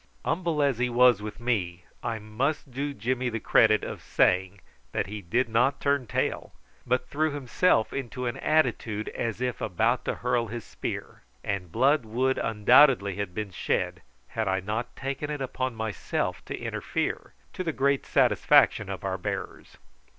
Humble 0.25 0.63
as 0.63 0.79
he 0.79 0.89
was 0.89 1.21
with 1.21 1.39
me, 1.39 1.83
I 2.01 2.17
must 2.17 2.71
do 2.71 2.91
Jimmy 2.91 3.29
the 3.29 3.39
credit 3.39 3.83
of 3.83 4.01
saying 4.01 4.59
that 4.93 5.05
he 5.05 5.21
did 5.21 5.47
not 5.47 5.79
turn 5.79 6.07
tail, 6.07 6.53
but 6.87 7.07
threw 7.07 7.29
himself 7.29 7.93
into 7.93 8.25
an 8.25 8.37
attitude 8.37 9.09
as 9.09 9.41
if 9.41 9.61
about 9.61 10.03
to 10.05 10.15
hurl 10.15 10.47
his 10.47 10.63
spear; 10.65 11.21
and 11.43 11.71
blood 11.71 12.03
would 12.03 12.39
undoubtedly 12.39 13.17
have 13.17 13.35
been 13.35 13.51
shed 13.51 14.01
had 14.29 14.47
I 14.47 14.59
not 14.59 14.95
taken 14.95 15.29
it 15.29 15.39
upon 15.39 15.75
myself 15.75 16.43
to 16.45 16.57
interfere, 16.59 17.35
to 17.53 17.63
the 17.63 17.71
great 17.71 18.03
satisfaction 18.03 18.89
of 18.89 19.03
our 19.03 19.19
bearers. 19.19 19.77